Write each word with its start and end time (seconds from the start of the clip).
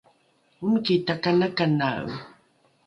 omiki 0.63 0.95
takanakanae 1.07 2.13